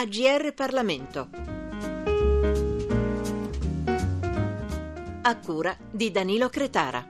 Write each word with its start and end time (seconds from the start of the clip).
AGR 0.00 0.54
Parlamento. 0.54 1.28
A 5.22 5.36
cura 5.40 5.76
di 5.90 6.12
Danilo 6.12 6.48
Cretara. 6.48 7.04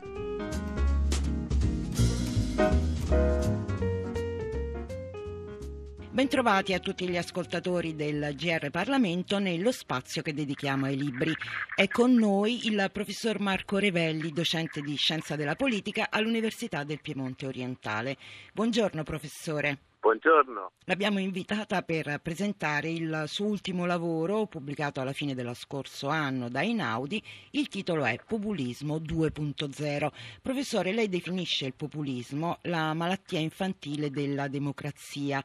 Bentrovati 6.09 6.73
a 6.73 6.79
tutti 6.79 7.07
gli 7.07 7.19
ascoltatori 7.19 7.95
del 7.95 8.35
GR 8.35 8.71
Parlamento 8.71 9.39
nello 9.39 9.71
spazio 9.71 10.23
che 10.23 10.33
dedichiamo 10.33 10.87
ai 10.87 10.97
libri. 10.97 11.35
È 11.75 11.87
con 11.89 12.15
noi 12.15 12.69
il 12.69 12.89
professor 12.91 13.39
Marco 13.39 13.77
Revelli, 13.77 14.33
docente 14.33 14.81
di 14.81 14.97
Scienza 14.97 15.37
della 15.37 15.57
Politica 15.57 16.07
all'Università 16.09 16.85
del 16.85 17.03
Piemonte 17.03 17.45
Orientale. 17.45 18.17
Buongiorno 18.55 19.03
professore. 19.03 19.88
Buongiorno. 20.01 20.73
L'abbiamo 20.85 21.19
invitata 21.19 21.83
per 21.83 22.21
presentare 22.23 22.89
il 22.89 23.25
suo 23.27 23.47
ultimo 23.47 23.85
lavoro 23.85 24.47
pubblicato 24.47 25.01
alla 25.01 25.13
fine 25.13 25.35
dello 25.35 25.55
scorso 25.55 26.09
anno 26.09 26.49
da 26.49 26.63
Inaudi. 26.63 27.23
Il 27.51 27.69
titolo 27.69 28.05
è 28.05 28.17
Populismo 28.25 28.99
2.0. 28.99 30.09
Professore, 30.41 30.93
lei 30.93 31.09
definisce 31.09 31.67
il 31.67 31.75
populismo 31.75 32.59
la 32.63 32.95
malattia 32.95 33.41
infantile 33.41 34.11
della 34.11 34.47
democrazia 34.47 35.43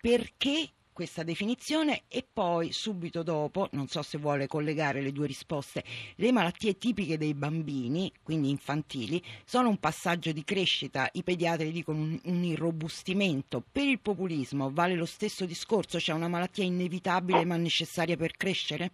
perché 0.00 0.70
questa 0.96 1.22
definizione 1.22 2.04
e 2.08 2.26
poi 2.32 2.72
subito 2.72 3.22
dopo, 3.22 3.68
non 3.72 3.86
so 3.86 4.00
se 4.00 4.16
vuole 4.16 4.46
collegare 4.46 5.02
le 5.02 5.12
due 5.12 5.26
risposte, 5.26 5.84
le 6.14 6.32
malattie 6.32 6.78
tipiche 6.78 7.18
dei 7.18 7.34
bambini, 7.34 8.10
quindi 8.22 8.48
infantili, 8.48 9.22
sono 9.44 9.68
un 9.68 9.76
passaggio 9.76 10.32
di 10.32 10.42
crescita, 10.42 11.06
i 11.12 11.22
pediatri 11.22 11.70
dicono 11.70 11.98
un, 11.98 12.18
un 12.24 12.42
irrobustimento. 12.42 13.62
Per 13.70 13.84
il 13.84 14.00
populismo 14.00 14.72
vale 14.72 14.94
lo 14.94 15.04
stesso 15.04 15.44
discorso, 15.44 15.98
c'è 15.98 16.14
una 16.14 16.28
malattia 16.28 16.64
inevitabile 16.64 17.44
ma 17.44 17.56
necessaria 17.56 18.16
per 18.16 18.34
crescere? 18.34 18.92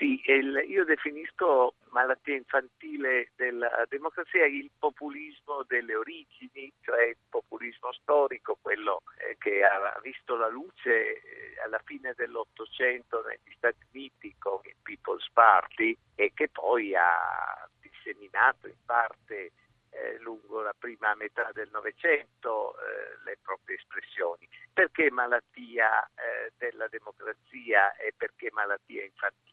Sì, 0.00 0.18
il, 0.24 0.64
io 0.66 0.86
definisco 0.86 1.74
malattia 1.90 2.34
infantile 2.34 3.32
della 3.36 3.84
democrazia 3.86 4.46
il 4.46 4.70
populismo 4.78 5.62
delle 5.64 5.94
origini, 5.94 6.72
cioè 6.80 7.08
il 7.08 7.18
populismo 7.28 7.92
storico, 7.92 8.56
quello 8.62 9.02
eh, 9.18 9.36
che 9.36 9.62
ha 9.62 10.00
visto 10.02 10.36
la 10.36 10.48
luce 10.48 11.20
eh, 11.20 11.60
alla 11.62 11.82
fine 11.84 12.14
dell'Ottocento 12.16 13.22
negli 13.26 13.54
Stati 13.54 13.86
Uniti 13.92 14.34
con 14.38 14.60
il 14.62 14.76
People's 14.80 15.28
Party 15.34 15.94
e 16.14 16.32
che 16.32 16.48
poi 16.48 16.94
ha 16.96 17.68
disseminato 17.78 18.68
in 18.68 18.82
parte 18.86 19.52
eh, 19.90 20.18
lungo 20.20 20.62
la 20.62 20.74
prima 20.78 21.14
metà 21.14 21.50
del 21.52 21.68
Novecento 21.70 22.72
eh, 22.78 23.22
le 23.24 23.36
proprie 23.42 23.76
espressioni. 23.76 24.48
Perché 24.72 25.10
malattia 25.10 26.02
eh, 26.14 26.52
della 26.56 26.88
democrazia 26.88 27.94
e 27.96 28.14
perché 28.16 28.48
malattia 28.50 29.04
infantile? 29.04 29.50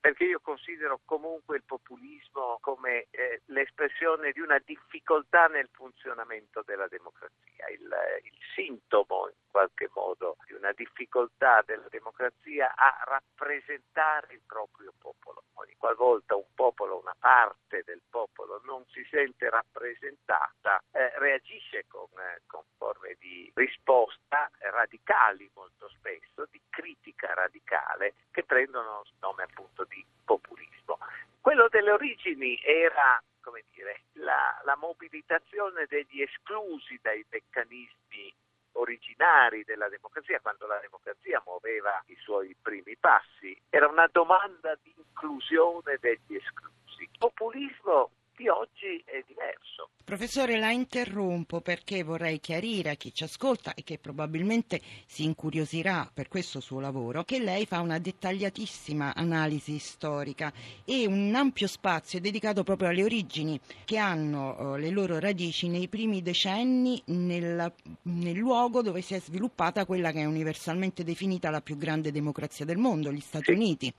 Perché 0.00 0.24
io 0.24 0.40
considero 0.40 1.00
comunque 1.04 1.56
il 1.56 1.64
populismo 1.64 2.58
come 2.62 3.08
eh, 3.10 3.42
l'espressione 3.46 4.32
di 4.32 4.40
una 4.40 4.58
difficoltà 4.64 5.46
nel 5.46 5.68
funzionamento 5.72 6.62
della 6.64 6.88
democrazia, 6.88 7.68
il, 7.68 7.82
il, 8.24 8.38
sintomo 8.54 9.28
in 9.28 9.34
qualche 9.50 9.88
modo 9.94 10.36
di 10.46 10.54
una 10.54 10.72
difficoltà 10.72 11.62
della 11.64 11.86
democrazia 11.88 12.74
a 12.74 13.04
rappresentare 13.04 14.32
il 14.32 14.40
proprio 14.46 14.92
popolo. 14.98 15.44
Ogni 15.54 15.74
qualvolta 15.76 16.34
un 16.34 16.48
popolo, 16.54 16.98
una 16.98 17.14
parte 17.18 17.82
del 17.84 18.00
popolo 18.08 18.60
non 18.64 18.84
si 18.88 19.06
sente 19.10 19.50
rappresentata, 19.50 20.82
eh, 20.92 21.12
reagisce 21.18 21.84
con, 21.86 22.08
eh, 22.18 22.42
con 22.46 22.62
forme 22.76 23.16
di 23.18 23.50
risposta 23.54 24.50
radicali 24.58 25.50
molto 25.54 25.88
spesso, 25.90 26.46
di 26.50 26.60
critica 26.70 27.34
radicale 27.34 28.14
che 28.30 28.44
prendono 28.44 29.04
nome 29.20 29.42
appunto 29.42 29.84
di 29.90 30.04
populismo. 30.24 30.98
Quello 31.40 31.68
delle 31.68 31.90
origini 31.90 32.58
era 32.64 33.22
come 33.40 33.64
dire, 33.72 34.02
la, 34.12 34.60
la 34.64 34.76
mobilitazione 34.76 35.86
degli 35.88 36.22
esclusi 36.22 36.98
dai 37.02 37.24
meccanismi 37.28 38.32
originari 38.72 39.64
della 39.64 39.88
democrazia, 39.88 40.40
quando 40.40 40.66
la 40.66 40.78
democrazia 40.78 41.42
muoveva 41.44 42.02
i 42.06 42.16
suoi 42.20 42.54
primi 42.60 42.96
passi, 42.96 43.58
era 43.68 43.88
una 43.88 44.08
domanda 44.12 44.78
di 44.82 44.94
inclusione 44.96 45.96
degli 46.00 46.36
esclusi. 46.36 47.02
Il 47.02 47.10
populismo 47.18 48.10
di 48.36 48.48
oggi 48.48 49.02
è 49.04 49.22
diverso. 49.26 49.90
Professore, 50.20 50.58
la 50.58 50.70
interrompo 50.70 51.62
perché 51.62 52.02
vorrei 52.02 52.40
chiarire 52.40 52.90
a 52.90 52.94
chi 52.94 53.10
ci 53.10 53.24
ascolta 53.24 53.72
e 53.72 53.82
che 53.82 53.96
probabilmente 53.96 54.82
si 55.06 55.24
incuriosirà 55.24 56.10
per 56.12 56.28
questo 56.28 56.60
suo 56.60 56.78
lavoro 56.78 57.24
che 57.24 57.38
lei 57.38 57.64
fa 57.64 57.80
una 57.80 57.98
dettagliatissima 57.98 59.14
analisi 59.14 59.78
storica 59.78 60.52
e 60.84 61.06
un 61.06 61.34
ampio 61.34 61.66
spazio 61.66 62.20
dedicato 62.20 62.64
proprio 62.64 62.88
alle 62.88 63.02
origini 63.02 63.58
che 63.86 63.96
hanno 63.96 64.74
eh, 64.74 64.80
le 64.80 64.90
loro 64.90 65.18
radici 65.18 65.68
nei 65.68 65.88
primi 65.88 66.20
decenni 66.20 67.00
nel, 67.06 67.72
nel 68.02 68.36
luogo 68.36 68.82
dove 68.82 69.00
si 69.00 69.14
è 69.14 69.20
sviluppata 69.20 69.86
quella 69.86 70.12
che 70.12 70.20
è 70.20 70.26
universalmente 70.26 71.02
definita 71.02 71.48
la 71.48 71.62
più 71.62 71.78
grande 71.78 72.12
democrazia 72.12 72.66
del 72.66 72.76
mondo, 72.76 73.10
gli 73.10 73.20
Stati 73.20 73.44
sì. 73.44 73.52
Uniti. 73.52 73.94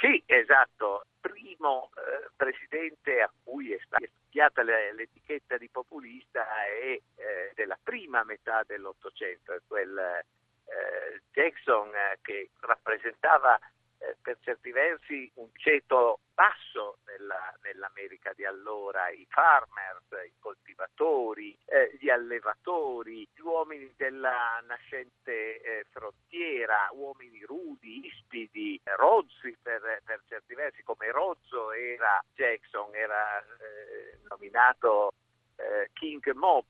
Sì, 0.00 0.22
esatto. 0.26 1.06
Primo 1.20 1.90
eh, 1.96 2.28
presidente 2.36 3.20
a 3.20 3.30
cui 3.44 3.72
è 3.72 3.78
stata 3.84 4.04
studiata 4.04 4.62
l'etichetta 4.62 5.56
di 5.56 5.68
populista 5.68 6.44
è 6.64 7.00
eh, 7.16 7.52
della 7.54 7.78
prima 7.80 8.24
metà 8.24 8.62
dell'Ottocento, 8.66 9.56
quel 9.66 9.96
eh, 9.96 11.20
Jackson 11.30 11.94
eh, 11.94 12.18
che 12.22 12.50
rappresentava 12.60 13.58
eh, 13.98 14.16
per 14.20 14.38
certi 14.40 14.72
versi 14.72 15.30
un 15.34 15.48
ceto 15.54 16.20
basso 16.34 16.98
nella, 17.06 17.54
nell'America 17.62 18.32
di 18.34 18.44
allora, 18.44 19.08
i 19.10 19.24
farmers, 19.28 20.26
i 20.26 20.32
coltivatori, 20.40 21.56
eh, 21.66 21.96
gli 22.00 22.08
allevatori, 22.08 23.28
gli 23.32 23.40
uomini 23.40 23.92
della 23.96 24.60
nascente 24.66 25.60
frontiera, 26.02 26.88
uomini 26.92 27.44
rudi, 27.44 28.06
ispidi, 28.06 28.80
rozzi 28.96 29.56
per, 29.62 30.02
per, 30.04 30.20
certi 30.26 30.54
versi, 30.54 30.82
come 30.82 31.12
Rozzo 31.12 31.72
era 31.72 32.20
Jackson, 32.34 32.92
era 32.94 33.38
eh, 33.38 34.18
nominato 34.28 35.12
eh, 35.56 35.90
King 35.92 36.28
Mob, 36.32 36.66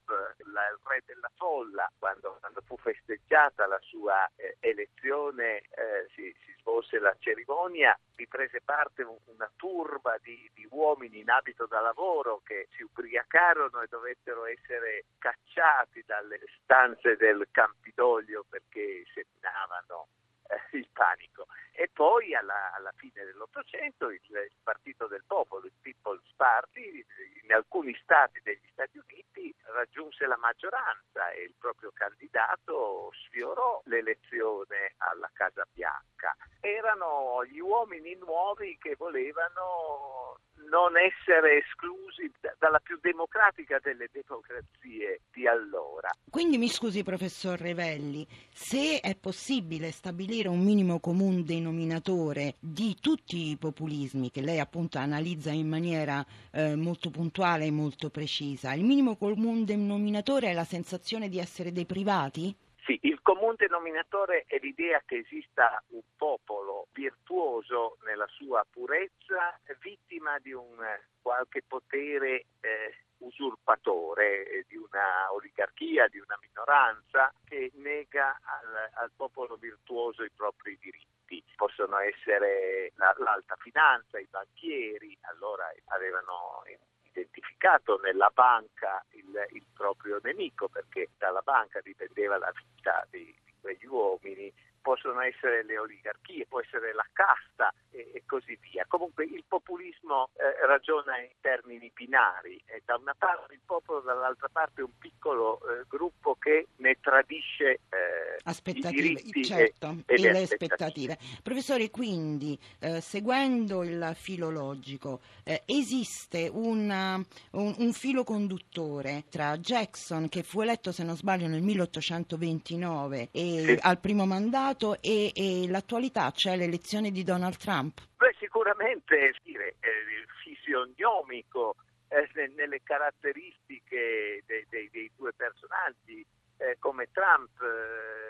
la, 0.52 0.68
il 0.68 0.78
re 0.84 1.02
della 1.06 1.30
folla, 1.36 1.90
quando, 1.98 2.36
quando 2.40 2.60
fu 2.66 2.76
festeggiata 2.76 3.66
la 3.66 3.80
sua 3.80 4.30
eh, 4.36 4.56
elezione, 4.60 5.62
eh, 5.70 6.08
si, 6.14 6.31
svolse 6.72 6.98
la 6.98 7.14
cerimonia, 7.18 7.98
vi 8.16 8.26
prese 8.26 8.62
parte 8.64 9.02
una 9.02 9.50
turba 9.56 10.16
di, 10.22 10.50
di, 10.54 10.66
uomini 10.70 11.20
in 11.20 11.28
abito 11.28 11.66
da 11.66 11.80
lavoro 11.80 12.40
che 12.44 12.68
si 12.74 12.82
ubriacarono 12.82 13.82
e 13.82 13.88
dovettero 13.88 14.46
essere 14.46 15.04
cacciati 15.18 16.02
dalle 16.06 16.40
stanze 16.62 17.16
del 17.16 17.46
Campidoglio 17.50 18.46
perché 18.48 19.04
seminavano 19.12 20.08
eh, 20.48 20.78
il 20.78 20.88
panico. 20.92 21.46
E 21.72 21.90
poi 21.92 22.34
alla, 22.34 22.72
alla 22.74 22.92
fine 22.96 23.24
dell'Ottocento 23.24 24.10
il, 24.10 24.20
il, 24.22 24.56
Partito 24.62 25.06
del 25.06 25.24
Popolo, 25.26 25.66
il 25.66 25.72
People's 25.80 26.32
Party, 26.36 27.04
in 27.42 27.52
alcuni 27.52 27.94
stati 28.02 28.40
degli 28.42 28.68
Stati 28.72 28.98
Uniti 28.98 29.54
raggiunse 29.72 30.26
la 30.26 30.36
maggioranza 30.36 31.30
e 31.30 31.42
il 31.42 31.54
proprio 31.58 31.90
candidato 31.92 33.10
sfiorò 33.26 33.82
l'elezione 33.86 34.94
alla 34.98 35.30
Casa 35.32 35.66
Bianca. 35.72 36.36
Erano 36.72 37.44
gli 37.44 37.58
uomini 37.58 38.16
nuovi 38.16 38.78
che 38.80 38.94
volevano 38.96 40.38
non 40.70 40.96
essere 40.96 41.58
esclusi 41.58 42.32
dalla 42.58 42.78
più 42.78 42.98
democratica 43.00 43.78
delle 43.82 44.08
democrazie 44.10 45.20
di 45.30 45.46
allora. 45.46 46.10
Quindi 46.30 46.56
mi 46.56 46.68
scusi 46.68 47.02
professor 47.02 47.58
Revelli, 47.58 48.26
se 48.50 49.00
è 49.00 49.14
possibile 49.16 49.90
stabilire 49.90 50.48
un 50.48 50.64
minimo 50.64 50.98
comune 50.98 51.42
denominatore 51.42 52.54
di 52.58 52.96
tutti 52.98 53.50
i 53.50 53.58
populismi 53.58 54.30
che 54.30 54.40
lei 54.40 54.58
appunto 54.58 54.96
analizza 54.96 55.50
in 55.50 55.68
maniera 55.68 56.24
eh, 56.52 56.74
molto 56.74 57.10
puntuale 57.10 57.66
e 57.66 57.70
molto 57.70 58.08
precisa, 58.08 58.72
il 58.72 58.84
minimo 58.84 59.16
comune 59.16 59.64
denominatore 59.64 60.48
è 60.48 60.52
la 60.54 60.64
sensazione 60.64 61.28
di 61.28 61.38
essere 61.38 61.70
dei 61.70 61.84
privati? 61.84 62.56
Sì, 62.84 62.98
il 63.02 63.22
comune 63.22 63.54
denominatore 63.56 64.44
è 64.48 64.58
l'idea 64.60 65.00
che 65.06 65.18
esista 65.18 65.80
un 65.90 66.02
popolo 66.16 66.88
virtuoso 66.92 67.96
nella 68.02 68.26
sua 68.26 68.66
purezza, 68.68 69.56
vittima 69.80 70.38
di 70.40 70.52
un 70.52 70.76
qualche 71.20 71.62
potere 71.62 72.46
eh, 72.60 73.04
usurpatore, 73.18 74.48
eh, 74.48 74.64
di 74.66 74.76
una 74.76 75.32
oligarchia, 75.32 76.08
di 76.08 76.18
una 76.18 76.36
minoranza 76.40 77.32
che 77.44 77.70
nega 77.74 78.40
al, 78.42 78.90
al 78.94 79.12
popolo 79.14 79.54
virtuoso 79.54 80.24
i 80.24 80.30
propri 80.34 80.76
diritti. 80.80 81.40
Possono 81.54 81.98
essere 81.98 82.90
la, 82.96 83.14
l'alta 83.18 83.54
finanza, 83.60 84.18
i 84.18 84.26
banchieri, 84.28 85.16
allora 85.22 85.72
avevano 85.86 86.64
identificato 87.12 88.00
nella 88.02 88.30
banca 88.32 89.04
il, 89.10 89.46
il, 89.52 89.64
proprio 89.74 90.18
nemico 90.22 90.68
perché 90.68 91.10
dalla 91.18 91.42
banca 91.42 91.80
dipendeva 91.80 92.38
la 92.38 92.52
vita 92.54 93.06
di, 93.10 93.24
di 93.44 93.52
quegli 93.60 93.86
uomini 93.86 94.52
possono 94.82 95.20
essere 95.20 95.62
le 95.64 95.78
oligarchie, 95.78 96.46
può 96.46 96.60
essere 96.60 96.92
la 96.92 97.06
casta 97.12 97.72
e, 97.90 98.10
e 98.12 98.24
così 98.26 98.58
via. 98.60 98.84
Comunque 98.86 99.24
il 99.24 99.44
populismo 99.46 100.30
eh, 100.34 100.66
ragiona 100.66 101.18
in 101.18 101.30
termini 101.40 101.90
binari, 101.94 102.60
è 102.66 102.82
da 102.84 102.96
una 102.96 103.14
parte 103.16 103.54
il 103.54 103.60
popolo, 103.64 104.00
dall'altra 104.00 104.48
parte 104.48 104.82
un 104.82 104.98
piccolo 104.98 105.60
eh, 105.60 105.84
gruppo 105.88 106.34
che 106.34 106.66
ne 106.76 106.98
tradisce 107.00 107.80
eh, 107.88 108.21
aspettative, 108.44 109.20
i 109.20 109.44
certo, 109.44 110.02
e, 110.06 110.14
e, 110.14 110.18
le, 110.18 110.32
le 110.32 110.42
aspettative. 110.42 111.18
Professore, 111.42 111.90
quindi 111.90 112.58
eh, 112.80 113.00
seguendo 113.00 113.82
il 113.82 114.12
filologico, 114.14 115.20
eh, 115.44 115.62
esiste 115.66 116.48
una, 116.52 117.14
un, 117.52 117.74
un 117.78 117.92
filo 117.92 118.24
conduttore 118.24 119.24
tra 119.30 119.56
Jackson, 119.58 120.28
che 120.28 120.42
fu 120.42 120.60
eletto 120.60 120.92
se 120.92 121.04
non 121.04 121.16
sbaglio 121.16 121.46
nel 121.46 121.62
1829 121.62 123.28
e, 123.30 123.64
Sì. 123.66 123.78
al 123.80 123.98
primo 123.98 124.26
mandato, 124.26 125.00
e, 125.00 125.32
e 125.34 125.66
l'attualità, 125.68 126.30
cioè 126.30 126.56
l'elezione 126.56 127.10
di 127.10 127.22
Donald 127.22 127.56
Trump? 127.56 128.00
Beh, 128.16 128.34
sicuramente 128.38 129.34
dire, 129.42 129.76
eh, 129.80 130.26
fisionomico 130.42 131.76
eh, 132.08 132.28
ne- 132.34 132.52
nelle 132.54 132.80
caratteristiche 132.82 134.42
dei, 134.46 134.66
dei- 134.68 134.90
dei 134.90 135.10
due 135.16 135.32
personaggi, 135.32 136.24
eh, 136.58 136.76
come 136.78 137.08
Trump, 137.12 137.50
eh, 137.62 138.21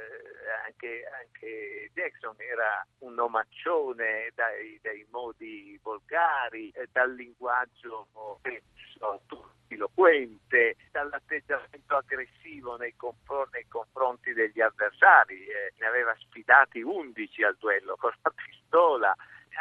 anche, 0.64 1.04
anche 1.20 1.90
Jackson 1.94 2.34
era 2.38 2.86
un 2.98 3.18
omaccione 3.18 4.30
dai, 4.34 4.78
dai 4.82 5.06
modi 5.10 5.78
volgari, 5.82 6.70
eh, 6.70 6.88
dal 6.90 7.14
linguaggio 7.14 8.08
penso, 8.40 9.22
eloquente, 9.68 10.76
dall'atteggiamento 10.90 11.96
aggressivo 11.96 12.76
nei, 12.76 12.94
confron- 12.96 13.48
nei 13.52 13.66
confronti 13.68 14.32
degli 14.32 14.60
avversari, 14.60 15.46
eh, 15.46 15.72
ne 15.78 15.86
aveva 15.86 16.14
sfidati 16.18 16.80
11 16.82 17.42
al 17.42 17.56
duello 17.58 17.96
con 17.96 18.12
la 18.22 18.30
pistola. 18.30 19.14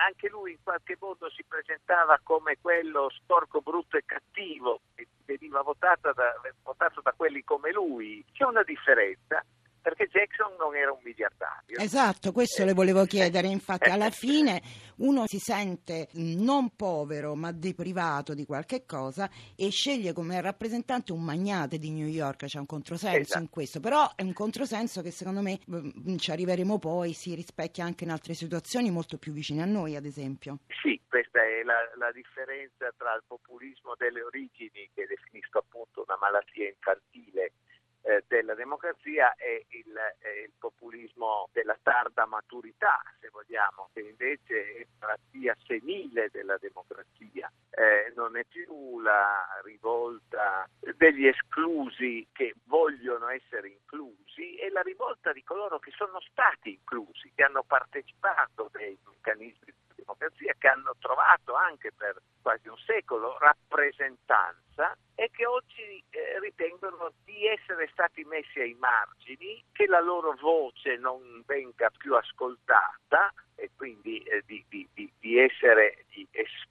Anche 0.07 0.29
lui 0.29 0.51
in 0.51 0.63
qualche 0.63 0.95
modo 0.99 1.29
si 1.29 1.43
presentava 1.43 2.19
come 2.23 2.57
quello 2.61 3.09
sporco, 3.09 3.61
brutto 3.61 3.97
e 3.97 4.05
cattivo 4.05 4.81
che 4.95 5.07
veniva 5.25 5.61
votato 5.61 6.13
da, 6.13 6.33
votato 6.63 7.01
da 7.01 7.11
quelli 7.11 7.43
come 7.43 7.71
lui. 7.71 8.23
C'è 8.31 8.45
una 8.45 8.63
differenza 8.63 9.43
perché 9.81 10.07
Jackson 10.07 10.55
non 10.57 10.75
era 10.75 10.91
un 10.91 10.99
miliardario. 11.03 11.77
Esatto, 11.77 12.31
questo 12.31 12.61
Eh, 12.61 12.65
le 12.65 12.73
volevo 12.73 13.05
chiedere, 13.05 13.47
infatti 13.47 13.89
alla 13.89 14.07
eh, 14.07 14.11
fine 14.15 14.61
uno 14.97 15.25
si 15.25 15.39
sente 15.39 16.09
non 16.13 16.75
povero 16.75 17.33
ma 17.35 17.51
deprivato 17.51 18.33
di 18.33 18.45
qualche 18.45 18.85
cosa 18.85 19.29
e 19.55 19.69
sceglie 19.71 20.13
come 20.13 20.39
rappresentante 20.41 21.11
un 21.11 21.23
magnate 21.23 21.79
di 21.79 21.91
New 21.91 22.07
York, 22.07 22.45
c'è 22.45 22.59
un 22.59 22.67
controsenso 22.67 23.19
Esatto. 23.19 23.41
in 23.41 23.49
questo, 23.49 23.79
però 23.79 24.11
è 24.15 24.21
un 24.21 24.33
controsenso 24.33 25.01
che 25.01 25.11
secondo 25.11 25.41
me 25.41 25.59
ci 26.17 26.31
arriveremo 26.31 26.77
poi, 26.77 27.13
si 27.13 27.33
rispecchia 27.33 27.83
anche 27.83 28.03
in 28.03 28.11
altre 28.11 28.33
situazioni 28.33 28.91
molto 28.91 29.17
più 29.17 29.31
vicine 29.31 29.63
a 29.63 29.65
noi 29.65 29.95
ad 29.95 30.05
esempio. 30.05 30.59
Sì, 30.81 30.99
questa 31.07 31.41
è 31.43 31.63
la, 31.63 31.79
la 31.97 32.11
differenza 32.11 32.93
tra 32.95 33.13
il 33.15 33.23
populismo 33.25 33.95
delle 33.97 34.21
origini, 34.21 34.89
che 34.93 35.05
definisco 35.07 35.59
appunto 35.59 36.03
una 36.05 36.17
malattia 36.19 36.67
infantile 36.67 37.40
democrazia, 38.61 39.33
e 39.35 39.65
il, 39.69 39.95
eh, 40.19 40.43
il 40.43 40.53
populismo 40.57 41.49
della 41.51 41.77
tarda 41.81 42.25
maturità, 42.25 43.01
se 43.19 43.29
vogliamo, 43.29 43.89
che 43.93 44.01
invece 44.01 44.75
è 44.75 44.87
malattia 44.99 45.55
senile 45.65 46.29
della 46.31 46.57
democrazia. 46.57 47.51
Eh, 47.71 48.11
non 48.15 48.37
è 48.37 48.43
più 48.45 48.99
la 48.99 49.47
rivolta 49.63 50.67
degli 50.95 51.25
esclusi 51.25 52.27
che 52.31 52.53
vogliono 52.65 53.29
essere 53.29 53.69
inclusi, 53.69 54.55
è 54.57 54.69
la 54.69 54.81
rivolta 54.81 55.31
di 55.31 55.43
coloro 55.43 55.79
che 55.79 55.91
sono 55.91 56.19
stati 56.19 56.71
inclusi, 56.71 57.31
che 57.33 57.43
hanno 57.43 57.63
partecipato 57.63 58.69
ai 58.73 58.97
meccanismi 59.05 59.73
democrazia, 60.17 60.53
che 60.57 60.67
hanno 60.67 60.95
trovato 60.99 61.53
anche 61.55 61.91
per 61.95 62.21
quasi 62.41 62.67
un 62.67 62.77
secolo 62.77 63.37
rappresentanza 63.39 64.95
e 65.15 65.29
che 65.31 65.45
oggi 65.45 66.03
eh, 66.09 66.39
ritengono 66.39 67.13
di 67.23 67.45
essere 67.47 67.87
stati 67.91 68.23
messi 68.23 68.59
ai 68.59 68.73
margini, 68.79 69.63
che 69.71 69.85
la 69.87 69.99
loro 69.99 70.33
voce 70.39 70.97
non 70.97 71.43
venga 71.45 71.89
più 71.91 72.15
ascoltata 72.15 73.31
e 73.55 73.69
quindi 73.75 74.19
eh, 74.23 74.41
di, 74.45 74.63
di- 74.67 74.87
di- 74.93 75.11
di 75.19 75.39
essere 75.39 76.05
es- 76.31 76.67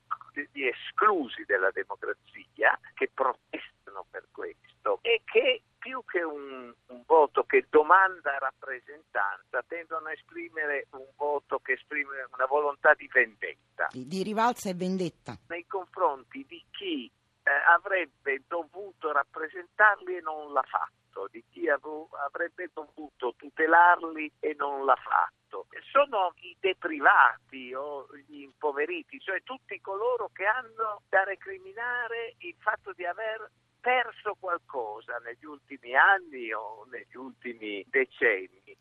di 0.53 0.67
esclusi 0.69 1.45
dalla 1.45 1.71
democrazia, 1.71 2.79
che 2.95 3.11
protestano 3.13 4.07
per 4.11 4.25
questo 4.33 4.99
e 5.03 5.21
che 5.25 5.63
più 5.81 6.05
che 6.05 6.23
un, 6.23 6.73
un 6.89 7.03
voto 7.07 7.43
che 7.45 7.67
domanda 7.71 8.37
rappresentanza 8.39 9.65
tendono 9.67 10.09
a 10.09 10.13
esprimere 10.13 10.87
un 10.93 11.09
voto 11.17 11.59
che 11.59 11.73
esprime 11.73 12.29
una 12.33 12.47
volontà 12.47 12.93
di 12.95 13.09
vendetta 13.11 13.89
Di, 13.91 14.23
rivalsa 14.23 14.69
e 14.69 14.75
vendetta. 14.75 15.35
nei 15.49 15.67
confronti 15.67 16.45
di 16.47 16.63
chi 16.71 17.11
eh, 17.43 17.51
avrebbe 17.75 18.43
dovuto 18.47 19.11
rappresentarli 19.11 20.17
e 20.17 20.21
non 20.21 20.53
l'ha 20.53 20.63
fatto, 20.69 21.29
di 21.33 21.43
chi 21.51 21.69
av- 21.69 22.13
avrebbe 22.29 22.69
dovuto 22.73 23.33
tutelarli 23.37 24.31
e 24.39 24.55
non 24.59 24.85
l'ha 24.85 24.97
fatto. 24.97 25.67
Sono 25.91 26.33
i 26.43 26.57
deprivati 26.61 27.75
o 27.75 28.07
gli 28.27 28.43
impoveriti, 28.43 29.19
cioè 29.19 29.43
tutti 29.43 29.81
coloro 29.81 30.31
che 30.33 30.45
hanno 30.45 31.03
da 31.09 31.25
recriminare 31.25 32.35
il 32.39 32.55
fatto 32.61 32.93
di 32.93 33.05
aver 33.05 33.51
perso 33.81 34.37
qualcosa 34.39 35.19
negli 35.25 35.45
ultimi 35.45 35.95
anni 35.95 36.53
o 36.53 36.87
negli 36.91 37.17
ultimi 37.17 37.85
decenni. 37.89 38.77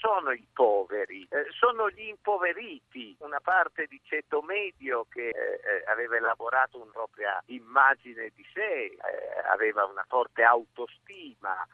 Sono 0.00 0.30
i 0.30 0.46
poveri, 0.52 1.26
eh, 1.30 1.46
sono 1.50 1.90
gli 1.90 2.06
impoveriti, 2.06 3.16
una 3.20 3.40
parte 3.40 3.86
di 3.86 4.00
ceto 4.04 4.42
medio 4.42 5.06
che 5.10 5.28
eh, 5.28 5.32
eh, 5.34 5.84
aveva 5.86 6.16
elaborato 6.16 6.80
una 6.80 6.92
propria 6.92 7.42
immagine 7.46 8.30
di 8.34 8.44
sé, 8.52 8.84
eh, 8.84 8.98
aveva 9.50 9.84
una 9.84 10.04
forte 10.08 10.42
autostima, 10.42 11.66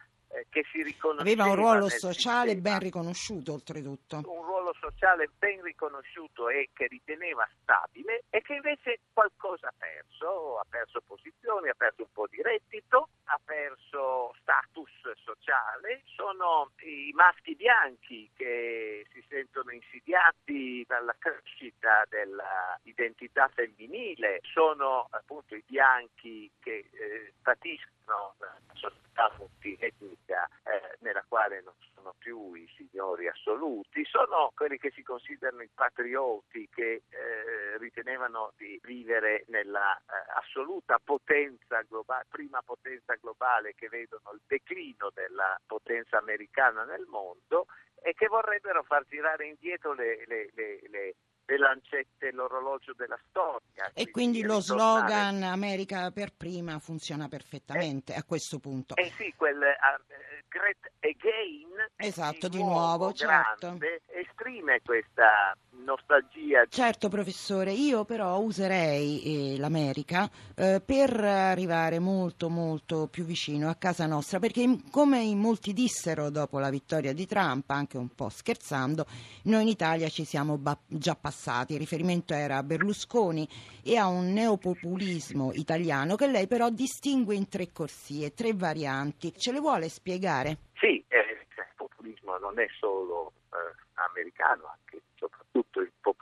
che 0.50 0.64
si 0.70 0.82
riconosceva 0.82 1.44
Aveva 1.44 1.44
un 1.44 1.56
ruolo 1.56 1.88
sociale 1.88 2.50
sistema. 2.50 2.70
ben 2.70 2.78
riconosciuto 2.78 3.52
oltretutto. 3.52 4.16
un 4.26 4.44
ruolo 4.44 4.74
sociale 4.80 5.30
ben 5.38 5.62
riconosciuto 5.62 6.48
e 6.48 6.70
che 6.72 6.86
riteneva 6.86 7.48
stabile 7.62 8.24
e 8.30 8.40
che 8.42 8.54
invece 8.54 9.00
qualcosa 9.12 9.68
ha 9.68 9.74
perso, 9.76 10.58
ha 10.58 10.64
perso 10.68 11.00
posizioni, 11.06 11.68
ha 11.68 11.74
perso 11.76 12.02
un 12.02 12.12
po' 12.12 12.26
di 12.28 12.42
reddito, 12.42 13.08
ha 13.24 13.40
perso 13.44 14.34
status 14.40 14.90
sociale, 15.24 16.02
sono 16.04 16.70
i 16.80 17.12
maschi 17.14 17.54
bianchi 17.54 18.30
che 18.34 19.06
si 19.12 19.24
sentono 19.28 19.70
insidiati 19.72 20.84
dalla 20.86 21.14
crescita 21.18 22.04
dell'identità 22.08 23.48
femminile, 23.48 24.40
sono 24.42 25.06
appunto 25.10 25.54
i 25.54 25.62
bianchi 25.66 26.50
che 26.60 26.88
eh, 26.92 27.32
patiscono 27.42 28.34
la 28.38 28.56
società 28.74 29.32
multietnica 29.38 29.92
eh, 30.32 30.96
nella 31.00 31.24
quale 31.28 31.60
non 31.62 31.74
sono 31.94 32.14
più 32.18 32.54
i 32.54 32.66
signori 32.76 33.28
assoluti, 33.28 34.04
sono 34.04 34.50
quelli 34.54 34.78
che 34.78 34.90
si 34.90 35.02
considerano 35.02 35.62
i 35.62 35.70
patrioti 35.72 36.68
che 36.72 37.02
eh, 37.08 37.78
ritenevano 37.78 38.52
di 38.56 38.78
vivere 38.84 39.44
nella 39.48 39.96
eh, 39.96 40.02
assoluta 40.36 40.98
potenza 41.02 41.82
globale, 41.82 42.26
prima 42.28 42.62
potenza 42.62 43.14
globale 43.14 43.74
che 43.74 43.88
vedono 43.88 44.32
il 44.32 44.40
declino 44.46 45.10
della 45.12 45.58
potenza 45.66 46.18
americana 46.18 46.84
nel 46.84 47.04
mondo 47.06 47.66
e 48.02 48.12
che 48.14 48.26
vorrebbero 48.26 48.82
far 48.82 49.04
girare 49.06 49.46
indietro 49.46 49.92
le, 49.94 50.24
le- 50.26 50.50
le- 50.54 50.80
le- 50.88 51.14
le 51.46 51.58
lancette, 51.58 52.32
l'orologio 52.32 52.92
della 52.96 53.18
storia. 53.28 53.90
E 53.92 54.10
quindi 54.10 54.42
lo 54.42 54.58
ritornare- 54.58 55.10
slogan 55.10 55.42
America 55.42 56.10
per 56.10 56.32
prima 56.34 56.78
funziona 56.78 57.28
perfettamente 57.28 58.14
a 58.14 58.24
questo 58.24 58.58
punto. 58.58 58.96
Eh 58.96 59.12
sì, 59.16 59.32
quel 59.36 59.62
eh, 59.62 60.44
Great 60.48 60.90
Again 61.00 61.90
Esatto, 61.96 62.48
di 62.48 62.62
nuovo, 62.62 63.12
certo. 63.12 63.66
grande, 63.66 64.02
esprime 64.06 64.80
questa 64.82 65.56
nostalgia. 65.84 66.64
Certo, 66.68 67.08
professore, 67.08 67.72
io 67.72 68.04
però 68.04 68.38
userei 68.38 69.54
eh, 69.54 69.58
l'America 69.58 70.30
eh, 70.54 70.80
per 70.84 71.18
arrivare 71.18 71.98
molto 71.98 72.48
molto 72.48 73.08
più 73.08 73.24
vicino 73.24 73.68
a 73.68 73.74
casa 73.74 74.06
nostra, 74.06 74.38
perché 74.38 74.62
in- 74.62 74.90
come 74.90 75.20
in 75.20 75.38
molti 75.38 75.72
dissero 75.72 76.30
dopo 76.30 76.58
la 76.58 76.70
vittoria 76.70 77.12
di 77.12 77.26
Trump, 77.26 77.70
anche 77.70 77.96
un 77.96 78.08
po' 78.14 78.28
scherzando, 78.28 79.06
noi 79.44 79.62
in 79.62 79.68
Italia 79.68 80.08
ci 80.08 80.24
siamo 80.24 80.56
ba- 80.58 80.78
già 80.86 81.14
passati. 81.14 81.74
Il 81.74 81.78
riferimento 81.78 82.34
era 82.34 82.58
a 82.58 82.62
Berlusconi 82.62 83.48
e 83.82 83.96
a 83.96 84.06
un 84.06 84.32
neopopulismo 84.32 85.52
italiano 85.52 86.16
che 86.16 86.26
lei 86.26 86.46
però 86.46 86.70
distingue 86.70 87.34
in 87.34 87.48
tre 87.48 87.72
corsie, 87.72 88.34
tre 88.34 88.52
varianti. 88.54 89.32
Ce 89.36 89.52
le 89.52 89.60
vuole 89.60 89.88
spiegare? 89.88 90.58
Sì, 90.74 91.02
eh, 91.08 91.18
il 91.18 91.66
populismo 91.76 92.36
non 92.38 92.58
è 92.58 92.66
solo 92.78 93.32
eh, 93.52 93.56
americano, 93.94 94.64
anche 94.66 94.93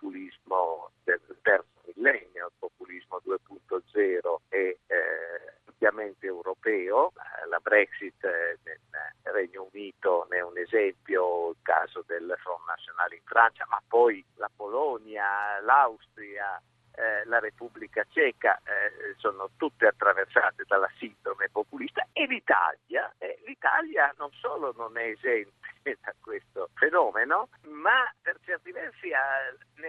populismo 0.03 0.91
del 1.05 1.21
terzo 1.43 1.67
millennio, 1.95 2.47
il 2.47 2.53
populismo 2.59 3.21
2.0 3.25 4.37
è 4.49 4.57
eh, 4.57 4.79
ampiamente 5.67 6.27
europeo, 6.27 7.11
eh, 7.11 7.49
la 7.49 7.61
Brexit 7.61 8.25
eh, 8.25 8.59
nel 8.65 8.81
Regno 9.23 9.69
Unito 9.73 10.27
ne 10.31 10.39
è 10.39 10.43
un 10.43 10.59
esempio, 10.59 11.51
il 11.51 11.57
caso 11.63 12.03
del 12.07 12.35
Front 12.39 12.67
National 12.67 13.13
in 13.13 13.23
Francia, 13.25 13.65
ma 13.69 13.81
poi 13.87 14.25
la 14.37 14.51
Polonia, 14.55 15.61
l'Austria, 15.61 16.61
eh, 16.95 17.25
la 17.27 17.39
Repubblica 17.39 18.05
Ceca, 18.11 18.61
eh, 18.65 18.82
sono 19.23 19.50
tutte 19.57 19.87
attraversate 19.87 20.64
dalla 20.67 20.91
sindrome 20.99 21.49
populista 21.49 22.05
e 22.12 22.26
l'Italia, 22.26 23.14
eh, 23.19 23.41
l'Italia 23.47 24.12
non 24.19 24.31
solo 24.33 24.75
non 24.76 24.99
è 24.99 25.05
esente 25.05 25.52
da 26.02 26.12
questo 26.21 26.71
fenomeno, 26.75 27.49
ma 27.69 28.12
per 28.21 28.38
certi 28.45 28.73
versi 28.73 29.12
ha, 29.12 29.23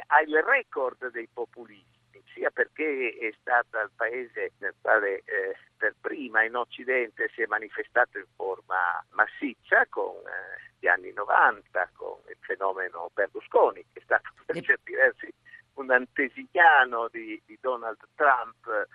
ha 0.07 0.21
il 0.21 0.39
record 0.43 1.09
dei 1.09 1.27
populisti 1.33 1.91
sia 2.31 2.51
perché 2.51 3.15
è 3.19 3.33
stata 3.39 3.81
il 3.81 3.91
paese 3.95 4.53
nel 4.59 4.73
quale 4.81 5.23
eh, 5.25 5.55
per 5.77 5.95
prima 5.99 6.43
in 6.43 6.55
Occidente 6.55 7.29
si 7.33 7.41
è 7.41 7.45
manifestato 7.45 8.17
in 8.17 8.25
forma 8.35 9.03
massiccia 9.11 9.85
con 9.89 10.15
eh, 10.17 10.71
gli 10.79 10.87
anni 10.87 11.11
90, 11.13 11.91
con 11.95 12.17
il 12.27 12.37
fenomeno 12.39 13.09
Berlusconi, 13.13 13.85
che 13.93 13.99
è 13.99 14.03
stato 14.03 14.31
per 14.45 14.61
certi 14.61 14.93
versi 14.93 15.33
un 15.75 15.91
antesignano 15.91 17.07
di, 17.11 17.41
di 17.45 17.57
Donald 17.61 17.99
Trump 18.15 18.87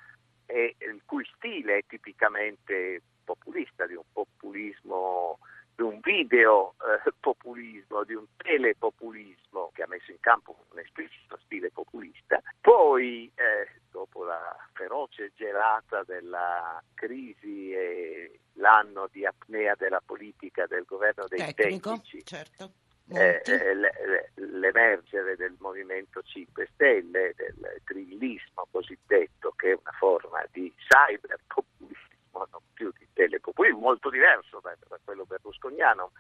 e 0.49 0.76
il 0.78 1.02
cui 1.05 1.28
stile 1.37 1.78
è 1.78 1.85
tipicamente 1.87 3.02
populista, 3.23 3.87
di 3.87 3.95
un 3.95 4.05
populismo, 4.11 5.38
di 5.76 5.83
un 5.83 6.00
video 6.00 6.75
eh, 6.81 7.12
populismo, 7.21 8.02
di 8.05 8.14
un 8.14 8.25
telepopulismo 8.35 9.71
che 9.75 9.83
ha 9.83 9.87
messo 9.87 10.11
in 10.11 10.21
campo 10.21 10.64
un 10.73 10.78
esplicito 10.78 11.38
stile 11.45 11.71
populista. 11.71 12.40
Poi, 12.62 13.31
eh, 13.35 13.81
dopo 13.90 14.25
la 14.25 14.57
feroce 14.73 15.33
gelata 15.37 16.02
della 16.05 16.83
crisi 16.95 17.73
e 17.73 18.40
l'anno 18.55 19.07
di 19.12 19.26
apnea 19.26 19.75
della 19.76 20.02
politica 20.05 20.67
del 20.67 20.85
governo 20.87 21.26
dei 21.28 21.38
Tecnico, 21.52 21.90
tecnici, 21.90 22.25
certo 22.25 22.73
eh, 23.11 23.40
eh 23.45 23.75
l'emergere 24.35 25.37
del 25.37 25.57
Movimento 25.59 26.23
5 26.23 26.69
Stelle, 26.75 27.33
del 27.37 27.81
grillismo 27.85 28.67
cosiddetto, 28.71 29.52
che 29.57 29.73
è 29.73 29.78
una 29.81 29.88
forma 30.19 30.45
di 30.51 30.73
cyberpopulismo, 30.77 32.47
non 32.51 32.61
più 32.75 32.93
di 32.99 33.07
telepopulismo, 33.13 33.79
molto 33.79 34.11
diverso 34.11 34.61
da, 34.61 34.75
da 34.89 34.99
quello 35.05 35.25
berlusconiano, 35.25 36.13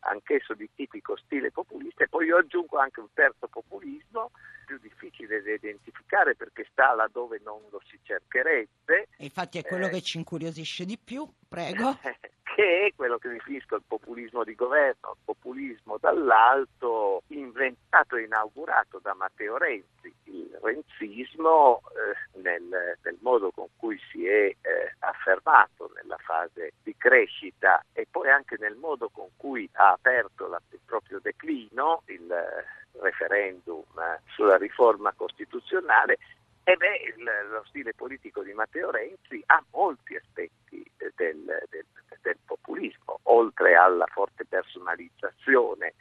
anch'esso 0.00 0.54
di 0.54 0.68
tipico 0.74 1.16
stile 1.16 1.50
populista, 1.50 2.04
e 2.04 2.08
poi 2.08 2.26
io 2.26 2.36
aggiungo 2.36 2.78
anche 2.78 3.00
un 3.00 3.08
terzo 3.12 3.48
populismo 3.48 4.30
più 4.66 4.78
difficile 4.78 5.42
da 5.42 5.52
identificare 5.52 6.34
perché 6.34 6.66
sta 6.70 6.94
laddove 6.94 7.40
non 7.42 7.60
lo 7.70 7.80
si 7.86 7.98
cercherebbe. 8.02 9.08
E 9.16 9.24
infatti 9.24 9.58
è 9.58 9.62
quello 9.62 9.86
eh, 9.86 9.90
che 9.90 10.02
ci 10.02 10.18
incuriosisce 10.18 10.84
di 10.84 10.98
più, 10.98 11.26
prego. 11.48 11.98
che 12.56 12.86
è 12.86 12.94
quello 12.94 13.18
che 13.18 13.28
definisco 13.28 13.76
il 13.76 13.82
populismo 13.86 14.42
di 14.42 14.54
governo, 14.54 15.10
il 15.12 15.20
populismo 15.24 15.98
dall'alto 15.98 17.22
inventato 17.28 18.16
e 18.16 18.22
inaugurato 18.22 18.98
da 18.98 19.14
Matteo 19.14 19.58
Renzi, 19.58 20.12
il 20.24 20.58
renzismo 20.62 21.82
eh, 21.90 22.25
nel, 22.46 22.96
nel, 23.02 23.18
modo 23.20 23.50
con 23.50 23.66
cui 23.76 23.98
si 24.10 24.26
è 24.26 24.46
eh, 24.46 24.56
affermato 25.00 25.90
nella 25.96 26.16
fase 26.18 26.72
di 26.82 26.94
crescita 26.96 27.84
e 27.92 28.06
poi 28.08 28.30
anche 28.30 28.56
nel 28.58 28.76
modo 28.76 29.08
con 29.08 29.28
cui 29.36 29.68
ha 29.72 29.90
aperto 29.90 30.46
la, 30.46 30.60
il 30.70 30.80
proprio 30.84 31.18
declino, 31.20 32.02
il 32.06 32.30
eh, 32.30 32.64
referendum 33.00 33.84
eh, 33.98 34.20
sulla 34.26 34.56
riforma 34.56 35.12
costituzionale 35.12 36.18
e 36.62 36.76
beh, 36.76 37.14
il, 37.16 37.22
lo 37.50 37.64
stile 37.66 37.94
politico 37.94 38.42
di 38.42 38.52
Matteo 38.52 38.90
Renzi 38.90 39.42
ha 39.46 39.62
molti 39.70 40.16
aspetti 40.16 40.84
del, 41.14 41.44
del, 41.70 41.84
del 42.22 42.38
populismo, 42.44 43.20
oltre 43.24 43.76
alla 43.76 44.06
forte 44.06 44.44
personalizzazione 44.44 45.94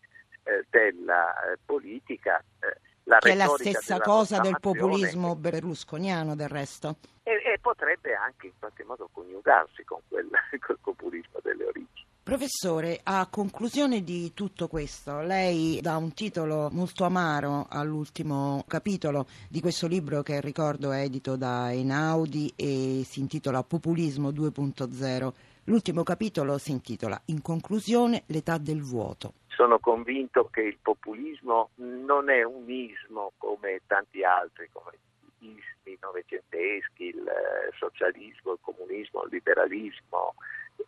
eh, 0.44 0.66
della 0.70 1.52
eh, 1.52 1.58
politica. 1.64 2.44
Eh, 2.60 2.80
la 3.04 3.15
che 3.26 3.32
è 3.32 3.36
la 3.36 3.48
stessa 3.48 4.00
cosa 4.00 4.40
del 4.40 4.58
populismo 4.60 5.36
berlusconiano 5.36 6.36
del 6.36 6.50
resto. 6.50 6.98
E, 7.24 7.32
e, 7.32 7.58
potrebbe 7.60 8.14
anche 8.14 8.48
in 8.48 8.54
qualche 8.60 8.84
modo 8.84 9.10
coniugarsi 9.12 9.84
con 9.84 10.00
quel, 10.08 10.30
quel 10.64 10.78
populismo 10.80 11.40
delle 11.42 11.66
origini. 11.66 12.06
Professore, 12.22 13.00
a 13.04 13.28
conclusione 13.28 14.04
di 14.04 14.34
tutto 14.34 14.68
questo, 14.68 15.22
lei 15.22 15.80
dà 15.82 15.98
un 15.98 16.14
titolo 16.14 16.70
molto 16.72 17.04
amaro 17.04 17.68
all'ultimo 17.70 18.64
capitolo 18.68 19.28
di 19.48 19.62
questo 19.62 19.86
libro 19.86 20.24
che 20.24 20.42
ricordo 20.42 20.92
è 20.92 21.02
edito 21.02 21.36
da 21.36 21.72
Einaudi 21.72 22.52
e 22.56 23.04
si 23.08 23.20
intitola 23.20 23.64
Populismo 23.64 24.30
2.0. 24.30 25.34
L'ultimo 25.66 26.04
capitolo 26.04 26.58
si 26.58 26.72
intitola 26.72 27.20
In 27.26 27.42
conclusione 27.42 28.24
l'età 28.28 28.58
del 28.58 28.82
vuoto. 28.82 29.34
Sono 29.56 29.80
convinto 29.80 30.50
che 30.50 30.62
il 30.62 30.78
populismo 30.82 31.70
non 31.76 32.30
è 32.30 32.44
un 32.44 32.70
ismo 32.70 33.32
come 33.38 33.82
tanti 33.88 34.22
altri, 34.22 34.70
come 34.72 34.98
gli 35.38 35.48
ismi 35.48 35.98
novecenteschi, 36.02 37.06
il 37.06 37.26
eh, 37.26 37.72
socialismo, 37.78 38.52
il 38.52 38.60
comunismo, 38.60 39.24
il 39.24 39.30
liberalismo, 39.32 40.36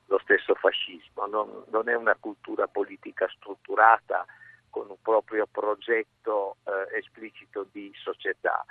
lo 0.08 0.20
stesso 0.20 0.54
fascismo, 0.56 1.28
non, 1.28 1.64
non, 1.70 1.88
è 1.88 1.96
una 1.96 2.18
cultura 2.20 2.68
politica 2.68 3.30
strutturata 3.30 4.26
con 4.70 4.90
un 4.90 5.02
proprio 5.02 5.48
progetto 5.50 6.58
eh, 6.66 6.98
esplicito 6.98 7.68
di 7.72 7.90
società, 7.96 8.66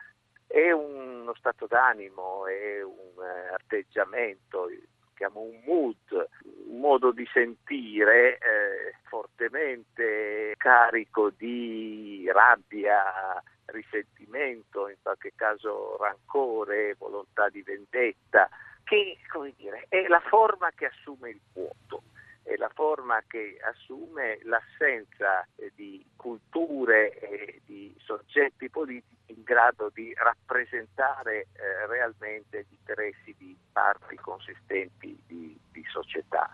è 0.47 0.71
uno 0.73 1.35
stato 1.37 1.67
d'animo, 1.67 2.47
è 2.47 2.83
un 2.85 3.23
eh, 3.23 3.55
atteggiamento, 3.55 4.69
chiamo 5.16 5.40
un 5.40 5.61
mood, 5.64 6.28
un 6.68 6.78
modo 6.78 7.11
di 7.11 7.26
sentire 7.32 8.35
eh, 8.35 8.94
fortemente 9.04 10.52
carico 10.56 11.30
di 11.30 12.28
rabbia, 12.32 13.42
risentimento, 13.66 14.88
in 14.88 14.96
qualche 15.02 15.32
caso 15.35 15.96
rancore, 15.96 16.94
volontà 16.99 17.49
di 17.49 17.62
vendetta, 17.62 18.49
che 18.85 19.18
dire, 19.56 19.87
è 19.88 20.06
la 20.06 20.20
forma 20.20 20.70
che 20.75 20.87
assume 20.87 21.30
il 21.30 21.40
vuoto, 21.52 22.02
è 22.47 22.57
la 22.57 22.71
forma 22.73 23.21
che 23.26 23.59
assume 23.61 24.38
l'assenza 24.45 25.47
eh, 25.57 25.73
di 25.75 26.05
culture 26.15 27.19
e 27.19 27.61
di 27.65 27.93
soggetti 27.99 28.71
politici 28.71 29.15
in 29.26 29.43
grado 29.43 29.91
di 29.93 30.15
rappresentare 30.15 31.49
eh, 31.53 31.87
realmente 31.88 32.65
gli 32.69 32.75
interessi 32.79 33.35
di 33.37 33.57
parti 33.73 34.15
consistenti 34.17 35.21
di, 35.26 35.59
di 35.73 35.85
società. 35.91 36.49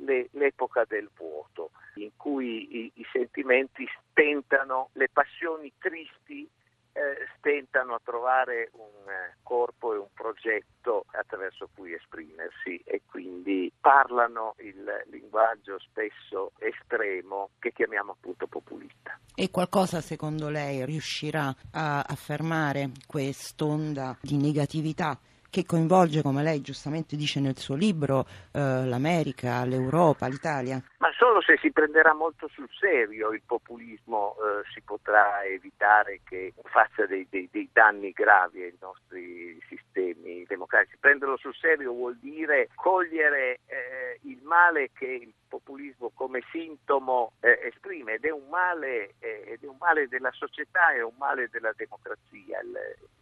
Le, 0.00 0.28
l'epoca 0.32 0.84
del 0.86 1.10
vuoto, 1.14 1.72
in 1.96 2.10
cui 2.16 2.84
i, 2.84 2.92
i 2.94 3.06
sentimenti 3.12 3.86
stentano, 4.10 4.88
le 4.92 5.10
passioni 5.12 5.72
tristi 5.78 6.48
eh, 6.98 7.28
stentano 7.36 7.94
a 7.94 8.00
trovare 8.02 8.70
un 8.72 9.08
eh, 9.08 9.36
corpo 9.44 9.94
e 9.94 9.98
un 9.98 10.08
progetto 10.12 11.04
attraverso 11.12 11.68
cui 11.74 11.94
esprimersi 11.94 12.80
e 12.84 13.02
quindi 13.08 13.72
parlano 13.80 14.54
il 14.58 14.84
linguaggio 15.10 15.78
spesso 15.78 16.52
estremo 16.58 17.50
che 17.60 17.72
chiamiamo 17.72 18.12
appunto 18.12 18.48
populista. 18.48 19.16
E 19.34 19.50
qualcosa 19.50 20.00
secondo 20.00 20.48
lei 20.48 20.84
riuscirà 20.84 21.54
a 21.72 22.00
affermare 22.00 22.90
quest'onda 23.06 24.18
di 24.20 24.36
negatività 24.36 25.16
che 25.50 25.64
coinvolge, 25.64 26.22
come 26.22 26.42
lei 26.42 26.60
giustamente 26.60 27.16
dice 27.16 27.40
nel 27.40 27.56
suo 27.56 27.74
libro, 27.74 28.26
eh, 28.52 28.84
l'America, 28.84 29.64
l'Europa, 29.64 30.26
l'Italia? 30.26 30.82
Ma 30.98 31.10
solo 31.16 31.40
se 31.40 31.58
si 31.60 31.70
prenderà 31.72 32.14
molto 32.14 32.48
sul 32.48 32.68
serio 32.78 33.32
il 33.32 33.42
populismo 33.44 34.34
eh, 34.36 34.68
si 34.72 34.80
potrà 34.82 35.44
evitare 35.44 36.20
che 36.24 36.52
faccia 36.64 37.06
dei, 37.06 37.26
dei, 37.30 37.48
dei, 37.50 37.68
danni 37.72 38.10
gravi 38.12 38.62
ai 38.62 38.76
nostri 38.80 39.58
sistemi 39.68 40.44
democratici. 40.46 40.96
Prenderlo 40.98 41.36
sul 41.36 41.54
serio 41.54 41.92
vuol 41.92 42.16
dire 42.20 42.68
cogliere 42.74 43.60
eh, 43.66 44.18
il 44.22 44.40
male 44.42 44.90
che 44.92 45.06
il 45.06 45.32
populismo 45.68 46.10
come 46.14 46.42
sintomo 46.50 47.32
eh, 47.40 47.60
esprime 47.64 48.14
ed 48.14 48.24
è, 48.24 48.34
male, 48.48 49.14
eh, 49.18 49.44
ed 49.48 49.62
è 49.62 49.66
un 49.66 49.76
male 49.78 50.08
della 50.08 50.32
società 50.32 50.92
e 50.92 51.02
un 51.02 51.12
male 51.18 51.50
della 51.50 51.72
democrazia. 51.76 52.60
Il, 52.60 52.78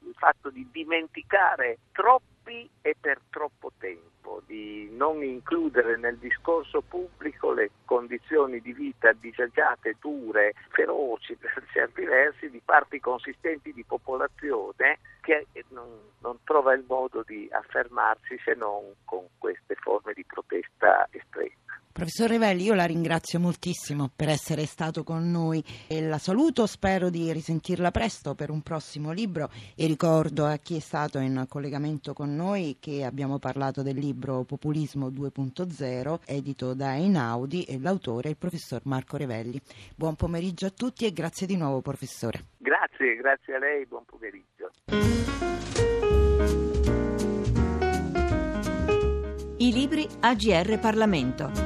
il 0.07 0.15
fatto 0.17 0.51
di 0.51 0.69
dimenticare 0.71 1.79
troppi 1.91 2.71
e 2.83 2.95
per 2.99 3.21
troppo 3.31 3.73
tempo, 3.79 4.43
di 4.47 4.89
non 4.93 5.25
includere 5.25 5.97
nel 5.97 6.19
discorso 6.19 6.83
pubblico 6.83 7.53
le 7.53 7.71
condizioni 7.85 8.61
di 8.61 8.73
vita 8.73 9.13
disagiate, 9.13 9.97
dure, 10.01 10.55
feroci 10.69 11.35
per 11.35 11.67
certi 11.73 12.05
versi 12.05 12.49
di 12.49 12.63
parti 12.65 13.01
consistenti 13.01 13.73
di 13.73 13.83
popolazione 13.83 15.01
che 15.21 15.47
non, 15.71 15.89
non 16.21 16.39
trova 16.45 16.73
il 16.75 16.85
modo 16.87 17.25
di 17.27 17.49
affermarsi 17.51 18.39
se 18.45 18.55
non 18.55 18.95
con 19.05 19.27
queste 19.39 19.75
forme 19.75 20.13
di 20.13 20.25
protesta 20.25 21.09
estrema. 21.11 21.66
Professor 21.97 22.29
Revelli, 22.29 22.65
io 22.65 22.75
la 22.75 22.85
ringrazio 22.85 23.41
moltissimo 23.41 24.11
per 24.15 24.29
essere 24.29 24.67
stato 24.67 25.03
con 25.03 25.31
noi 25.31 25.65
e 25.89 26.03
la 26.03 26.19
saluto, 26.19 26.67
spero 26.67 27.09
di 27.09 27.33
risentirla 27.33 27.91
presto 27.91 28.35
per 28.35 28.51
un 28.51 28.61
prossimo 28.61 29.13
libro 29.13 29.49
e 29.75 29.87
ricordo 29.87 30.45
a 30.45 30.59
chi 30.59 30.77
è 30.77 30.81
stato 30.81 31.19
in 31.21 31.47
collegamento 31.49 32.13
con 32.13 32.37
noi 32.37 32.77
che 32.79 33.03
abbiamo 33.03 33.39
parlato 33.39 33.81
del 33.81 33.97
libro 33.97 34.45
Populismo 34.45 35.09
2.0 35.09 36.19
edito 36.27 36.75
da 36.75 36.97
Einaudi 36.97 37.63
e 37.63 37.79
l'autore 37.81 38.29
è 38.29 38.31
il 38.33 38.37
professor 38.37 38.83
Marco 38.85 39.17
Revelli. 39.17 39.59
Buon 39.97 40.17
pomeriggio 40.17 40.67
a 40.67 40.71
tutti 40.71 41.07
e 41.07 41.15
grazie 41.15 41.47
di 41.47 41.57
nuovo 41.57 41.81
professore. 41.81 42.45
Grazie. 42.59 42.77
Grazie, 42.97 43.17
grazie 43.17 43.55
a 43.55 43.59
lei, 43.59 43.87
buon 43.87 44.05
pomeriggio. 44.05 44.71
I 49.59 49.73
libri 49.73 50.07
AGR 50.21 50.79
Parlamento. 50.79 51.66